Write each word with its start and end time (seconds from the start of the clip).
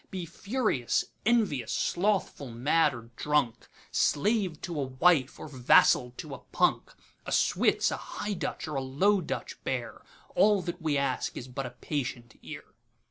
Be 0.09 0.25
furious, 0.25 1.05
envious, 1.27 1.71
slothful, 1.71 2.49
mad, 2.49 2.95
or 2.95 3.11
drunk, 3.15 3.67
Slave 3.91 4.59
to 4.61 4.79
a 4.81 4.85
wife, 4.85 5.39
or 5.39 5.47
vassal 5.47 6.09
to 6.17 6.33
a 6.33 6.39
punk,A 6.39 7.31
Switz, 7.31 7.91
a 7.91 7.97
High 7.97 8.33
Dutch 8.33 8.67
or 8.67 8.73
a 8.73 8.81
Low 8.81 9.21
Dutch 9.21 9.63
bear; 9.63 10.01
All 10.33 10.63
that 10.63 10.81
we 10.81 10.97
ask 10.97 11.37
is 11.37 11.47
but 11.47 11.67
a 11.67 11.75
patient 11.81 12.39
ear. 12.41 12.63